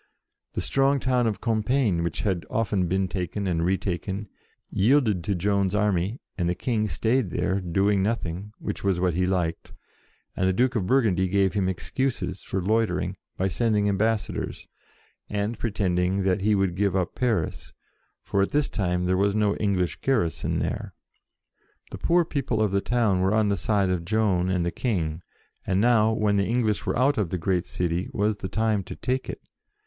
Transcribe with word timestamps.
The 0.53 0.61
strong 0.61 0.99
town 0.99 1.27
of 1.27 1.41
Compiegne, 1.41 2.01
which 2.01 2.21
had 2.21 2.43
often 2.49 2.87
been 2.87 3.07
taken 3.07 3.45
and 3.45 3.63
retaken, 3.63 4.29
yielded 4.71 5.23
to 5.25 5.35
Joan's 5.35 5.75
army, 5.75 6.19
and 6.39 6.49
the 6.49 6.55
King 6.55 6.87
stayed 6.87 7.29
there, 7.29 7.59
doing 7.61 8.01
nothing, 8.01 8.51
which 8.57 8.83
was 8.83 8.99
what 8.99 9.13
he 9.13 9.27
liked, 9.27 9.73
and 10.35 10.49
the 10.49 10.53
Duke 10.53 10.75
of 10.75 10.87
Burgundy 10.87 11.27
gave 11.27 11.53
him 11.53 11.69
excuses 11.69 12.41
for 12.41 12.63
loitering 12.63 13.15
by 13.37 13.47
sending 13.47 13.87
ambassa 13.87 14.33
dors, 14.33 14.67
and 15.29 15.59
pretending 15.59 16.23
that 16.23 16.41
he 16.41 16.55
would 16.55 16.73
give 16.73 16.95
up 16.95 17.13
Paris, 17.13 17.71
for 18.23 18.41
at 18.41 18.49
this 18.49 18.69
time 18.69 19.05
there 19.05 19.15
was 19.17 19.35
no 19.35 19.49
BETRAYED 19.51 19.61
73 19.61 19.71
English 19.71 19.95
garrison 19.97 20.57
there. 20.57 20.95
The 21.91 21.99
poor 21.99 22.25
people 22.25 22.59
of 22.59 22.71
the 22.71 22.81
town 22.81 23.19
were 23.21 23.35
on 23.35 23.49
the 23.49 23.55
side 23.55 23.91
of 23.91 24.03
Joan 24.05 24.49
and 24.49 24.65
the 24.65 24.71
King, 24.71 25.21
and 25.67 25.79
now, 25.79 26.11
when 26.11 26.37
the 26.37 26.47
English 26.47 26.87
were 26.87 26.97
out 26.97 27.19
of 27.19 27.29
the 27.29 27.37
great 27.37 27.67
city, 27.67 28.09
was 28.11 28.37
the 28.37 28.49
time 28.49 28.81
to 28.85 28.95
take 28.95 29.29
it. 29.29 29.43